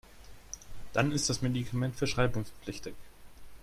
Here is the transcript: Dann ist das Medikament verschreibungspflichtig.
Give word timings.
Dann 0.93 1.11
ist 1.11 1.29
das 1.29 1.43
Medikament 1.43 1.95
verschreibungspflichtig. 1.95 2.95